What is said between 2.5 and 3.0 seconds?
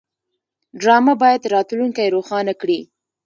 کړي